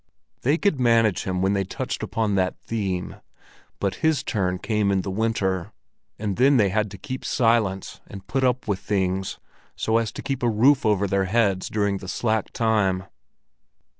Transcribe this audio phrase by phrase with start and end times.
[0.41, 3.17] They could manage him when they touched upon that theme,
[3.79, 5.73] but his turn came in the winter,
[6.17, 9.37] and then they had to keep silence and put up with things,
[9.75, 13.03] so as to keep a roof over their heads during the slack time.